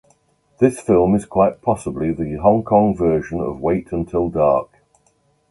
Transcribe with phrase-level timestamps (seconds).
[0.59, 4.79] This film is quite possibly the Hong Kong version of Wait Until Dark.